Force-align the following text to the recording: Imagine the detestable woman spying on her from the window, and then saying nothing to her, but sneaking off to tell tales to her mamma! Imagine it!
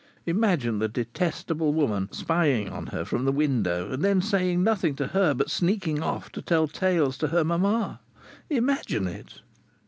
Imagine 0.25 0.79
the 0.79 0.87
detestable 0.87 1.73
woman 1.73 2.11
spying 2.11 2.69
on 2.69 2.87
her 2.87 3.05
from 3.05 3.23
the 3.23 3.31
window, 3.31 3.91
and 3.91 4.03
then 4.03 4.19
saying 4.19 4.63
nothing 4.63 4.95
to 4.95 5.09
her, 5.09 5.35
but 5.35 5.51
sneaking 5.51 6.01
off 6.01 6.31
to 6.31 6.41
tell 6.41 6.67
tales 6.67 7.19
to 7.19 7.27
her 7.27 7.43
mamma! 7.43 7.99
Imagine 8.49 9.05
it! 9.07 9.41